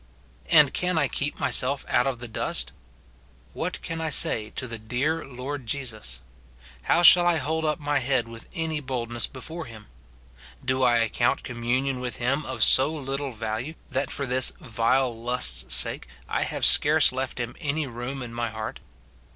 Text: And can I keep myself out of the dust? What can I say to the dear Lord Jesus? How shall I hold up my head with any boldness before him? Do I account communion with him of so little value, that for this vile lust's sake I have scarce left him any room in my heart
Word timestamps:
And 0.49 0.73
can 0.73 0.97
I 0.97 1.07
keep 1.07 1.39
myself 1.39 1.85
out 1.87 2.07
of 2.07 2.17
the 2.17 2.27
dust? 2.27 2.71
What 3.53 3.79
can 3.83 4.01
I 4.01 4.09
say 4.09 4.49
to 4.55 4.65
the 4.67 4.79
dear 4.79 5.23
Lord 5.23 5.67
Jesus? 5.67 6.21
How 6.85 7.03
shall 7.03 7.27
I 7.27 7.37
hold 7.37 7.65
up 7.65 7.79
my 7.79 7.99
head 7.99 8.27
with 8.27 8.49
any 8.55 8.79
boldness 8.79 9.27
before 9.27 9.65
him? 9.65 9.85
Do 10.65 10.81
I 10.81 10.97
account 10.97 11.43
communion 11.43 11.99
with 11.99 12.15
him 12.15 12.47
of 12.47 12.63
so 12.63 12.91
little 12.91 13.31
value, 13.31 13.75
that 13.91 14.09
for 14.09 14.25
this 14.25 14.53
vile 14.59 15.15
lust's 15.15 15.71
sake 15.75 16.07
I 16.27 16.45
have 16.45 16.65
scarce 16.65 17.11
left 17.11 17.39
him 17.39 17.55
any 17.59 17.85
room 17.85 18.23
in 18.23 18.33
my 18.33 18.49
heart 18.49 18.79